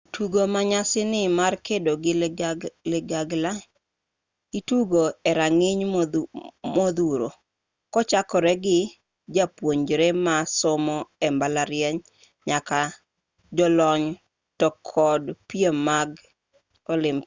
[0.15, 2.13] tugo manyasani mar kedo gi
[2.93, 3.51] ligangla
[4.59, 5.81] itugo e rang'iny
[6.75, 7.29] modhuro
[7.93, 8.79] kochakore gi
[9.35, 11.99] japuonjre ma somo e mbalariany
[12.47, 12.79] nyaka
[13.57, 14.07] jolony
[14.59, 16.09] to kod piem mag
[16.93, 17.19] olimpik